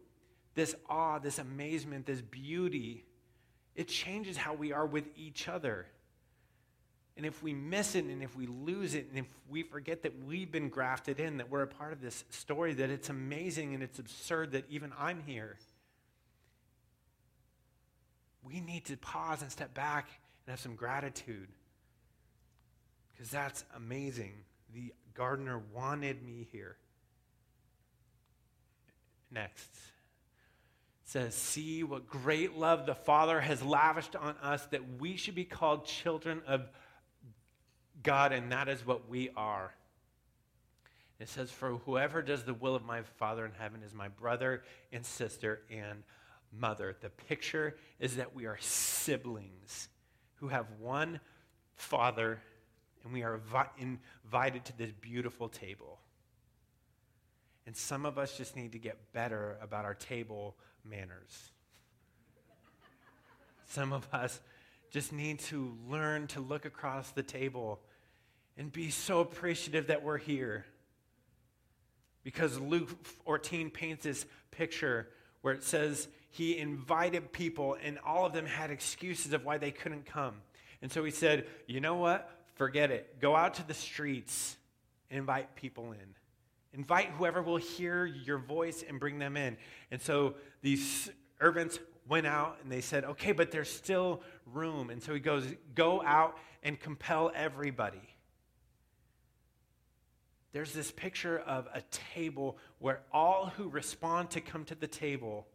[0.55, 3.05] this awe, this amazement, this beauty,
[3.75, 5.85] it changes how we are with each other.
[7.17, 10.13] And if we miss it and if we lose it and if we forget that
[10.25, 13.83] we've been grafted in, that we're a part of this story, that it's amazing and
[13.83, 15.57] it's absurd that even I'm here,
[18.43, 20.07] we need to pause and step back
[20.45, 21.49] and have some gratitude.
[23.11, 24.33] Because that's amazing.
[24.73, 26.77] The gardener wanted me here.
[29.31, 29.69] Next
[31.11, 35.43] says, See what great love the Father has lavished on us that we should be
[35.43, 36.69] called children of
[38.01, 39.73] God, and that is what we are.
[41.19, 44.63] It says, For whoever does the will of my Father in heaven is my brother
[44.91, 46.03] and sister and
[46.51, 46.95] mother.
[46.99, 49.89] The picture is that we are siblings
[50.35, 51.19] who have one
[51.75, 52.41] father,
[53.03, 53.39] and we are
[53.79, 55.99] invited to this beautiful table.
[57.65, 61.51] And some of us just need to get better about our table manners.
[63.67, 64.39] Some of us
[64.89, 67.79] just need to learn to look across the table
[68.57, 70.65] and be so appreciative that we're here.
[72.23, 72.89] Because Luke
[73.25, 75.07] 14 paints this picture
[75.41, 79.71] where it says he invited people and all of them had excuses of why they
[79.71, 80.35] couldn't come.
[80.81, 82.29] And so he said, You know what?
[82.61, 83.19] Forget it.
[83.19, 84.55] Go out to the streets
[85.09, 86.15] and invite people in.
[86.73, 89.57] Invite whoever will hear your voice and bring them in.
[89.89, 94.91] And so these servants went out and they said, okay, but there's still room.
[94.91, 95.43] And so he goes,
[95.73, 98.07] go out and compel everybody.
[100.51, 101.81] There's this picture of a
[102.13, 105.47] table where all who respond to come to the table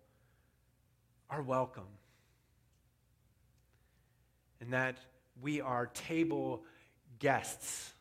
[1.30, 1.86] are welcome.
[4.60, 4.96] And that
[5.40, 6.64] we are table
[7.18, 7.92] guests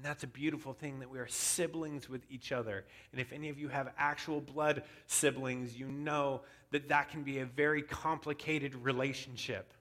[0.00, 2.86] and that's a beautiful thing that we are siblings with each other.
[3.12, 6.40] And if any of you have actual blood siblings, you know
[6.70, 9.74] that that can be a very complicated relationship.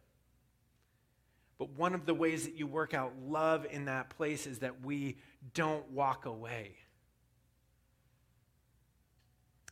[1.58, 4.84] But one of the ways that you work out love in that place is that
[4.84, 5.18] we
[5.54, 6.74] don't walk away.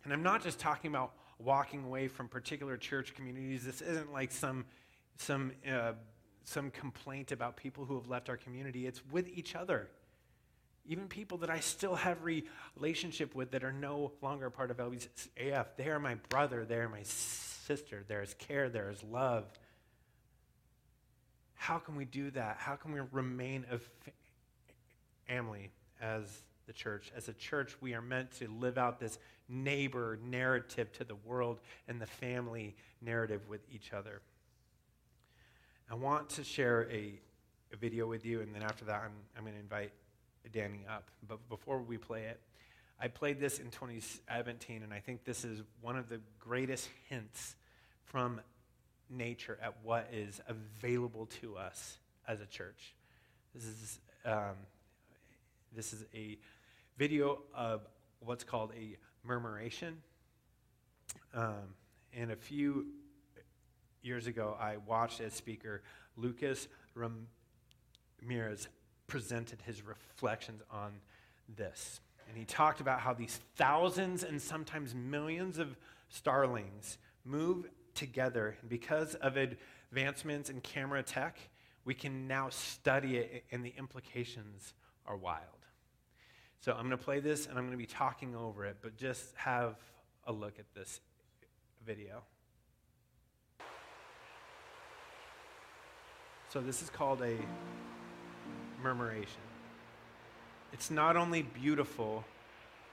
[0.06, 3.66] And I'm not just talking about walking away from particular church communities.
[3.66, 4.63] This isn't like some,
[5.18, 5.92] some, uh,
[6.48, 8.88] some complaint about people who have left our community.
[8.88, 9.90] It's with each other
[10.88, 15.66] even people that I still have relationship with that are no longer part of LBCF,
[15.76, 19.46] they are my brother, they are my sister, there is care, there is love.
[21.56, 22.58] How can we do that?
[22.60, 23.80] How can we remain a
[25.28, 27.12] family as the church?
[27.16, 31.60] As a church, we are meant to live out this neighbor narrative to the world
[31.88, 34.22] and the family narrative with each other.
[35.89, 37.17] I want to share a,
[37.71, 39.91] a video with you, and then after that, I'm, I'm going to invite
[40.52, 41.10] Danny up.
[41.26, 42.41] But before we play it,
[43.00, 47.56] I played this in 2017, and I think this is one of the greatest hints
[48.04, 48.41] from
[49.10, 52.95] nature at what is available to us as a church.
[53.56, 54.56] This is, um,
[55.73, 56.38] this is a
[56.97, 57.88] video of
[58.19, 60.02] what's called a murmuration.
[61.34, 61.76] Um,
[62.13, 62.88] and a few
[64.08, 65.84] years ago, I watched as speaker
[66.15, 68.67] Lucas Ramirez
[69.06, 70.93] presented his reflections on
[71.56, 72.00] this.
[72.28, 75.78] And he talked about how these thousands and sometimes millions of
[76.10, 78.58] starlings move together.
[78.62, 81.38] And because of advancements in camera tech,
[81.86, 84.74] we can now study it, and the implications
[85.05, 85.43] are wild.
[86.60, 88.97] So I'm going to play this and I'm going to be talking over it, but
[88.97, 89.78] just have
[90.26, 90.99] a look at this
[91.86, 92.24] video.
[96.50, 97.36] So this is called a
[98.82, 99.41] murmuration.
[100.72, 102.24] It's not only beautiful,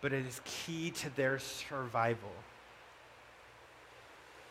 [0.01, 2.33] but it is key to their survival.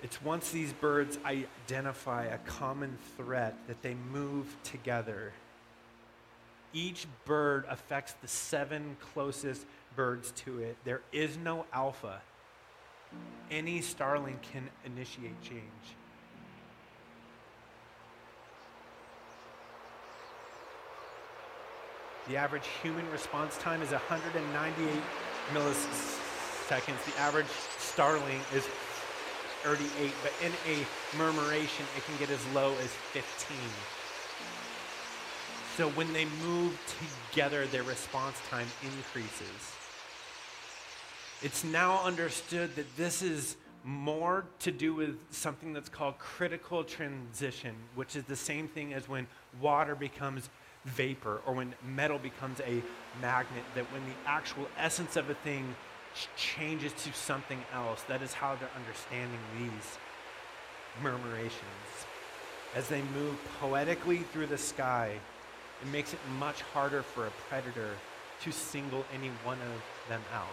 [0.01, 5.31] It's once these birds identify a common threat that they move together.
[6.73, 10.75] Each bird affects the seven closest birds to it.
[10.83, 12.21] There is no alpha.
[13.51, 15.95] Any starling can initiate change.
[22.27, 25.03] The average human response time is 198
[25.51, 27.05] milliseconds.
[27.05, 27.47] The average
[27.77, 28.65] starling is
[29.63, 33.57] 38, but in a murmuration, it can get as low as 15.
[35.75, 36.79] So when they move
[37.29, 39.73] together, their response time increases.
[41.41, 47.75] It's now understood that this is more to do with something that's called critical transition,
[47.95, 49.27] which is the same thing as when
[49.59, 50.49] water becomes
[50.85, 52.81] vapor or when metal becomes a
[53.21, 55.75] magnet, that when the actual essence of a thing
[56.35, 59.97] changes to something else, that is how they're understanding these
[61.01, 62.05] murmurations.
[62.75, 65.13] As they move poetically through the sky,
[65.81, 67.91] it makes it much harder for a predator
[68.41, 70.45] to single any one of them out.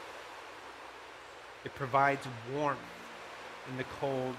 [1.65, 2.79] It provides warmth
[3.71, 4.35] in the cold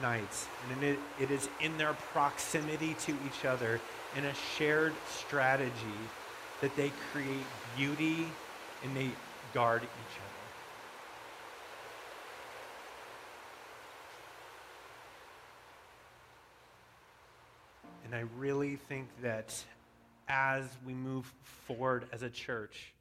[0.00, 0.46] nights.
[0.70, 3.80] And it, it is in their proximity to each other
[4.16, 5.72] in a shared strategy
[6.60, 7.44] that they create
[7.76, 8.26] beauty
[8.84, 9.10] and they
[9.54, 10.32] guard each other.
[18.04, 19.54] And I really think that
[20.28, 21.32] as we move
[21.66, 22.92] forward as a church,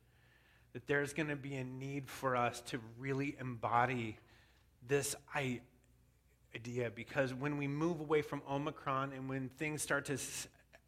[0.73, 4.17] that there's going to be a need for us to really embody
[4.87, 10.17] this idea because when we move away from Omicron and when things start to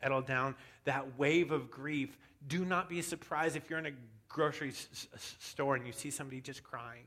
[0.04, 3.94] settle down, that wave of grief, do not be surprised if you're in a
[4.28, 5.08] grocery s-
[5.40, 7.06] store and you see somebody just crying.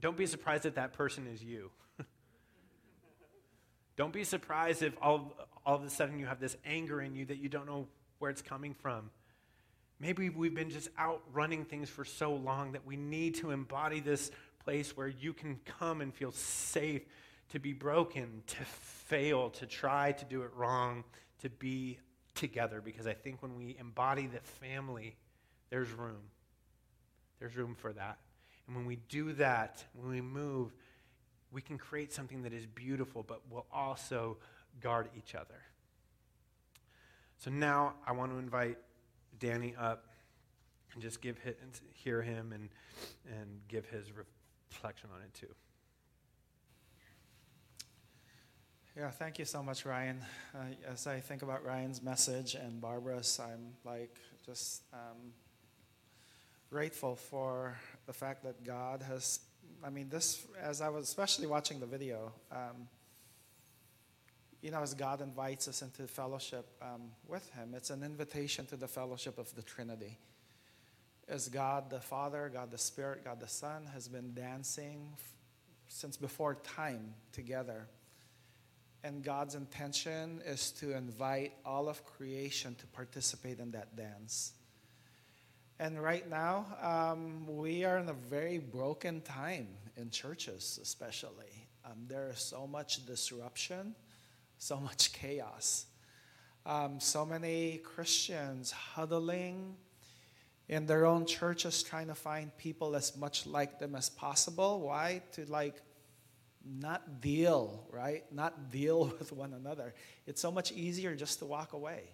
[0.00, 1.70] Don't be surprised that that person is you.
[3.96, 5.32] don't be surprised if all,
[5.64, 7.86] all of a sudden you have this anger in you that you don't know
[8.18, 9.10] where it's coming from.
[10.00, 14.00] Maybe we've been just out running things for so long that we need to embody
[14.00, 14.30] this
[14.64, 17.02] place where you can come and feel safe
[17.50, 21.02] to be broken, to fail, to try to do it wrong,
[21.38, 21.98] to be
[22.34, 22.80] together.
[22.80, 25.16] Because I think when we embody the family,
[25.70, 26.30] there's room.
[27.38, 28.18] There's room for that.
[28.66, 30.72] And when we do that, when we move,
[31.50, 34.36] we can create something that is beautiful, but will also
[34.80, 35.62] guard each other.
[37.38, 38.78] So now I want to invite
[39.38, 40.06] Danny up
[40.92, 41.54] and just give his,
[41.94, 42.68] hear him and,
[43.38, 44.06] and give his
[44.70, 45.54] reflection on it too.
[48.98, 50.24] Yeah, thank you so much, Ryan.
[50.52, 55.34] Uh, as I think about Ryan's message and Barbara's, I'm like just um,
[56.68, 57.76] grateful for
[58.06, 59.38] the fact that God has.
[59.84, 62.88] I mean, this, as I was especially watching the video, um,
[64.62, 68.76] you know, as God invites us into fellowship um, with Him, it's an invitation to
[68.76, 70.18] the fellowship of the Trinity.
[71.28, 75.22] As God the Father, God the Spirit, God the Son has been dancing f-
[75.86, 77.86] since before time together.
[79.04, 84.52] And God's intention is to invite all of creation to participate in that dance.
[85.78, 91.68] And right now, um, we are in a very broken time in churches, especially.
[91.84, 93.94] Um, there is so much disruption
[94.58, 95.86] so much chaos.
[96.66, 99.76] Um, so many Christians huddling
[100.68, 104.80] in their own churches trying to find people as much like them as possible.
[104.80, 105.22] Why?
[105.32, 105.80] To like
[106.68, 108.24] not deal, right?
[108.32, 109.94] Not deal with one another.
[110.26, 112.10] It's so much easier just to walk away.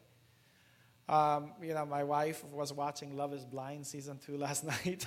[1.08, 5.04] Um, you know, my wife was watching Love is Blind season two last night.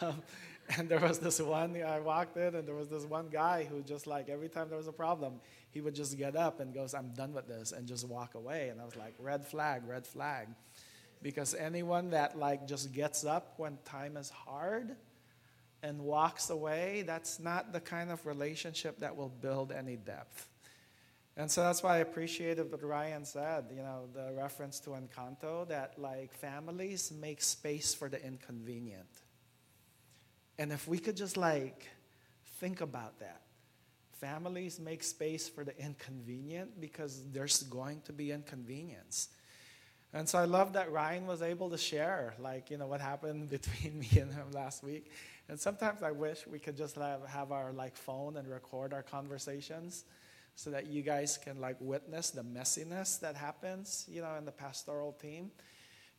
[0.00, 0.22] um,
[0.76, 3.82] and there was this one, I walked in, and there was this one guy who
[3.82, 5.40] just like every time there was a problem,
[5.70, 8.70] he would just get up and goes, I'm done with this, and just walk away.
[8.70, 10.48] And I was like, red flag, red flag.
[11.22, 14.96] Because anyone that like just gets up when time is hard
[15.86, 20.48] and walks away, that's not the kind of relationship that will build any depth.
[21.36, 25.68] And so that's why I appreciated what Ryan said, you know, the reference to Encanto,
[25.68, 29.22] that like families make space for the inconvenient.
[30.58, 31.86] And if we could just like
[32.58, 33.42] think about that.
[34.12, 39.28] Families make space for the inconvenient because there's going to be inconvenience.
[40.14, 43.50] And so I love that Ryan was able to share, like, you know, what happened
[43.50, 45.10] between me and him last week.
[45.48, 49.02] And sometimes I wish we could just have, have our like phone and record our
[49.02, 50.04] conversations
[50.56, 54.52] so that you guys can like witness the messiness that happens, you know, in the
[54.52, 55.50] pastoral team.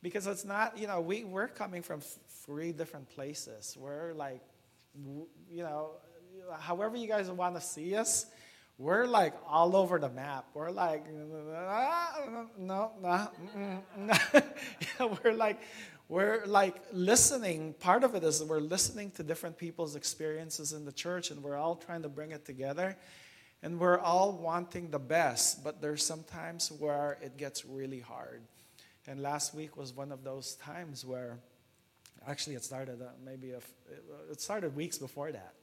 [0.00, 2.00] Because it's not, you know, we, we're coming from
[2.46, 3.76] three different places.
[3.78, 4.40] We're like,
[5.50, 5.90] you know,
[6.58, 8.26] however you guys want to see us,
[8.78, 10.46] we're like all over the map.
[10.54, 11.04] We're like,
[11.54, 12.20] ah,
[12.58, 13.28] no, no,
[13.98, 15.18] no.
[15.24, 15.60] we're like,
[16.08, 17.74] we're like listening.
[17.74, 21.56] Part of it is we're listening to different people's experiences in the church, and we're
[21.56, 22.96] all trying to bring it together.
[23.62, 28.40] And we're all wanting the best, but there's sometimes where it gets really hard.
[29.06, 31.38] And last week was one of those times where,
[32.26, 33.60] actually, it started uh, maybe a,
[34.30, 35.54] it started weeks before that,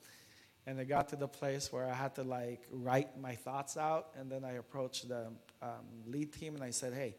[0.67, 4.09] and it got to the place where I had to like write my thoughts out,
[4.19, 5.27] and then I approached the
[5.61, 7.15] um, lead team and I said, "Hey,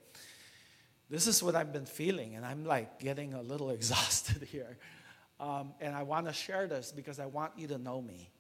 [1.09, 4.79] this is what I've been feeling, and I'm like getting a little exhausted here,
[5.41, 8.31] um, and I want to share this because I want you to know me."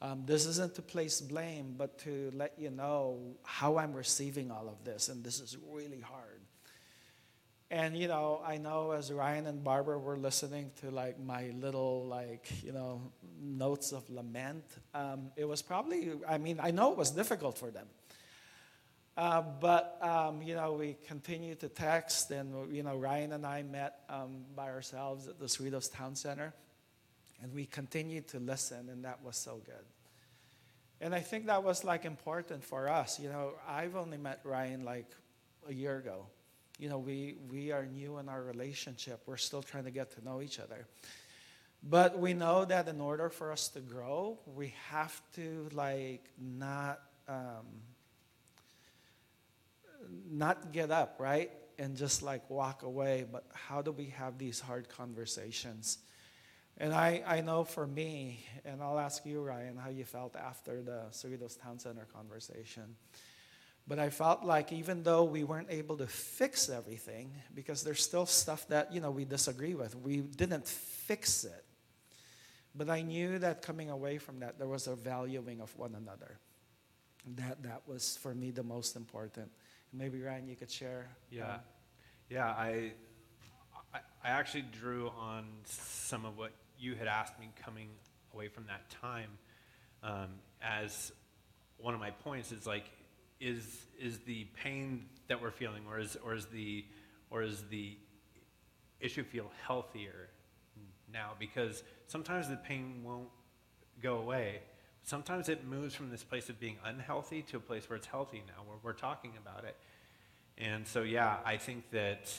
[0.00, 4.68] Um, this isn't to place blame, but to let you know how I'm receiving all
[4.68, 6.40] of this, and this is really hard.
[7.70, 12.06] And you know, I know as Ryan and Barbara were listening to like my little
[12.06, 14.64] like you know notes of lament,
[14.94, 17.86] um, it was probably I mean I know it was difficult for them.
[19.18, 23.62] Uh, but um, you know, we continued to text, and you know, Ryan and I
[23.62, 26.54] met um, by ourselves at the Cerritos Town Center,
[27.42, 29.84] and we continued to listen, and that was so good.
[31.00, 33.20] And I think that was like important for us.
[33.20, 35.10] You know, I've only met Ryan like
[35.68, 36.26] a year ago
[36.78, 39.22] you know, we, we are new in our relationship.
[39.26, 40.86] We're still trying to get to know each other.
[41.82, 47.00] But we know that in order for us to grow, we have to like not
[47.28, 47.66] um,
[50.30, 51.50] not get up, right?
[51.78, 53.24] And just like walk away.
[53.30, 55.98] But how do we have these hard conversations?
[56.78, 60.80] And I, I know for me, and I'll ask you, Ryan, how you felt after
[60.80, 62.94] the Cerritos Town Center conversation.
[63.88, 68.26] But I felt like even though we weren't able to fix everything, because there's still
[68.26, 71.64] stuff that, you know, we disagree with, we didn't fix it.
[72.74, 76.38] But I knew that coming away from that, there was a valuing of one another.
[77.36, 79.50] That, that was, for me, the most important.
[79.92, 81.08] Maybe, Ryan, you could share.
[81.30, 81.54] Yeah.
[81.54, 81.60] Um,
[82.30, 82.92] yeah, I,
[83.94, 87.88] I, I actually drew on some of what you had asked me coming
[88.34, 89.30] away from that time
[90.02, 90.28] um,
[90.62, 91.12] as
[91.78, 92.84] one of my points is like
[93.40, 96.84] is is the pain that we're feeling, or is or is the
[97.30, 97.96] or is the
[99.00, 100.28] issue feel healthier
[101.12, 101.32] now?
[101.38, 103.28] Because sometimes the pain won't
[104.02, 104.60] go away.
[105.08, 108.42] Sometimes it moves from this place of being unhealthy to a place where it's healthy
[108.46, 109.74] now, where we're talking about it.
[110.58, 112.30] And so, yeah, I think that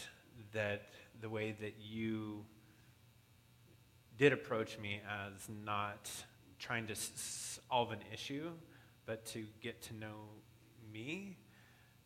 [0.51, 0.83] that
[1.19, 2.45] the way that you
[4.19, 6.11] did approach me as not
[6.59, 8.51] trying to solve an issue,
[9.07, 10.27] but to get to know
[10.93, 11.37] me,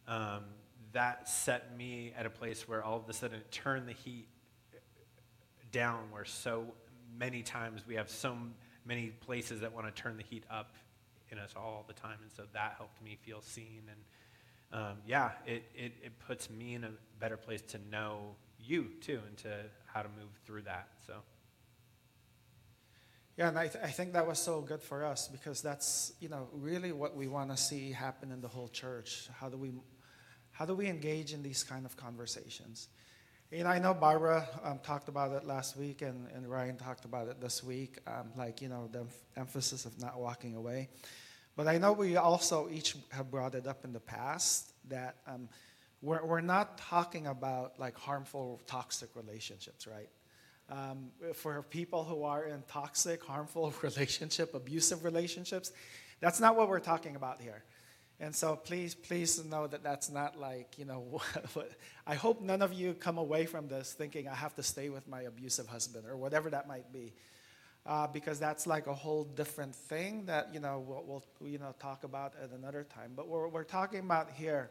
[0.08, 0.46] um,
[0.94, 4.30] that set me at a place where all of a sudden it turned the heat
[5.74, 6.68] down, where so
[7.18, 8.38] many times we have so
[8.86, 10.76] many places that want to turn the heat up
[11.32, 12.18] in us all the time.
[12.22, 13.84] And so that helped me feel seen.
[13.90, 18.88] And um, yeah, it, it, it puts me in a better place to know you
[19.02, 20.88] too and to how to move through that.
[21.06, 21.14] So.
[23.38, 26.30] Yeah, and I, th- I think that was so good for us because that's you
[26.30, 29.28] know really what we want to see happen in the whole church.
[29.40, 29.72] How do we,
[30.52, 32.90] how do we engage in these kind of conversations?
[33.54, 37.28] Know, I know Barbara um, talked about it last week, and, and Ryan talked about
[37.28, 38.00] it this week.
[38.08, 40.90] Um, like you know, the em- emphasis of not walking away.
[41.56, 45.50] But I know we also each have brought it up in the past that um,
[46.02, 50.10] we're, we're not talking about like harmful, toxic relationships, right?
[50.70, 55.72] Um, for people who are in toxic, harmful relationship, abusive relationships,
[56.22, 57.64] that's not what we're talking about here.
[58.24, 61.22] And so please, please know that that's not like, you know,
[62.08, 65.10] I hope none of you come away from this thinking I have to stay with
[65.10, 67.12] my abusive husband or whatever that might be.
[67.86, 71.76] Uh, because that's like a whole different thing that, you know, we'll, we'll, you know,
[71.82, 73.12] talk about at another time.
[73.14, 74.70] But what we're talking about here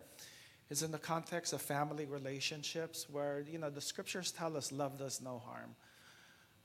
[0.71, 4.97] is in the context of family relationships where, you know, the scriptures tell us love
[4.97, 5.77] does no harm.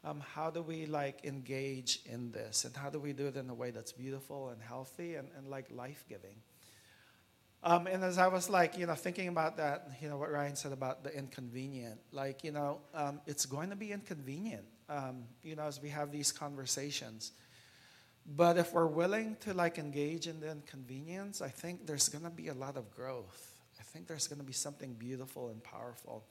[0.06, 3.50] Um, how do we like engage in this and how do we do it in
[3.50, 6.38] a way that's beautiful and healthy and, and like life-giving
[7.64, 10.56] um, and as i was like you know thinking about that you know what ryan
[10.56, 15.56] said about the inconvenient like you know um, it's going to be inconvenient um, you
[15.56, 17.32] know as we have these conversations
[18.30, 22.30] but if we're willing to like engage in the inconvenience i think there's going to
[22.30, 26.24] be a lot of growth I think there's going to be something beautiful and powerful.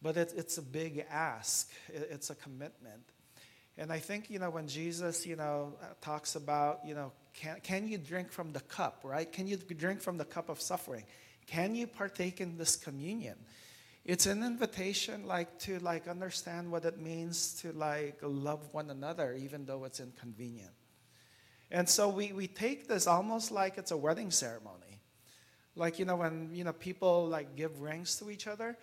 [0.00, 3.02] But it, it's a big ask, it, it's a commitment.
[3.76, 7.60] And I think, you know, when Jesus, you know, uh, talks about, you know, can,
[7.62, 9.30] can you drink from the cup, right?
[9.30, 11.04] Can you drink from the cup of suffering?
[11.46, 13.36] Can you partake in this communion?
[14.04, 19.34] It's an invitation, like, to, like, understand what it means to, like, love one another,
[19.34, 20.72] even though it's inconvenient.
[21.70, 25.02] And so we, we take this almost like it's a wedding ceremony.
[25.76, 28.76] Like, you know, when, you know, people like give rings to each other,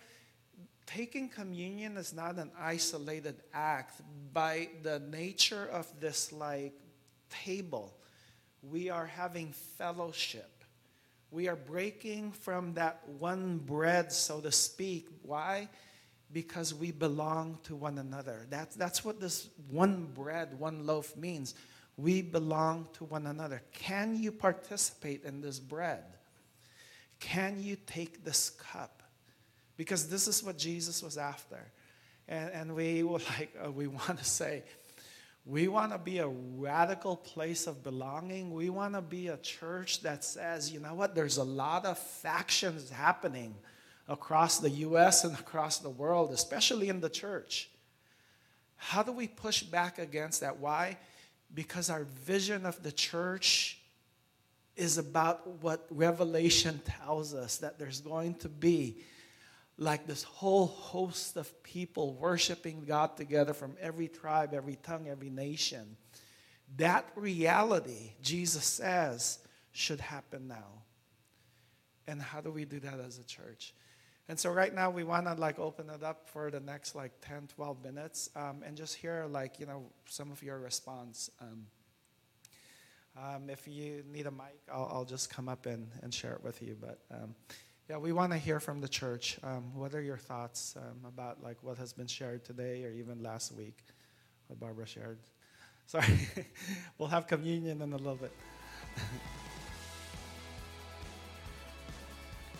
[0.85, 4.01] taking communion is not an isolated act.
[4.31, 6.73] By the nature of this like
[7.29, 7.97] table,
[8.71, 10.63] we are having fellowship.
[11.31, 15.07] We are breaking from that one bread, so to speak.
[15.23, 15.69] Why?
[16.31, 18.45] Because we belong to one another.
[18.49, 21.55] That's, that's what this one bread, one loaf means.
[21.97, 23.61] We belong to one another.
[23.73, 26.03] Can you participate in this bread?
[27.19, 29.03] Can you take this cup?
[29.77, 31.71] Because this is what Jesus was after.
[32.27, 34.63] And, and we will like uh, we want to say,
[35.45, 38.51] we want to be a radical place of belonging.
[38.51, 41.99] We want to be a church that says, you know what, there's a lot of
[41.99, 43.53] factions happening
[44.07, 47.69] across the US and across the world, especially in the church.
[48.75, 50.57] How do we push back against that?
[50.57, 50.97] Why?
[51.53, 53.79] Because our vision of the church
[54.75, 58.97] is about what Revelation tells us that there's going to be
[59.77, 65.29] like this whole host of people worshiping God together from every tribe, every tongue, every
[65.29, 65.97] nation.
[66.77, 69.39] That reality, Jesus says,
[69.71, 70.83] should happen now.
[72.07, 73.73] And how do we do that as a church?
[74.27, 77.11] And so right now we want to like open it up for the next like
[77.21, 81.29] 10, 12 minutes um, and just hear like, you know, some of your response.
[81.41, 81.67] Um,
[83.17, 86.43] um, if you need a mic, I'll, I'll, just come up and, and share it
[86.43, 86.75] with you.
[86.79, 87.35] But um,
[87.89, 89.37] yeah, we want to hear from the church.
[89.43, 93.21] Um, what are your thoughts um, about like what has been shared today or even
[93.21, 93.77] last week?
[94.47, 95.19] What Barbara shared.
[95.85, 96.27] Sorry,
[96.97, 98.31] we'll have communion in a little bit.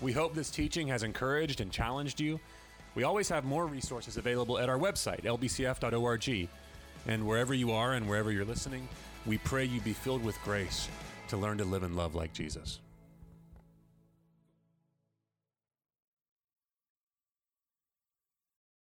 [0.02, 2.40] we hope this teaching has encouraged and challenged you.
[2.94, 6.50] We always have more resources available at our website, lbcf.org.
[7.08, 8.88] And wherever you are and wherever you're listening,
[9.26, 10.88] we pray you be filled with grace
[11.30, 12.80] to learn to live and love like Jesus.